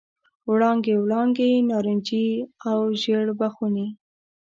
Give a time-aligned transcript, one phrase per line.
[0.49, 2.27] وړانګې، وړانګې نارنجي
[2.69, 3.87] او ژړ بخونې،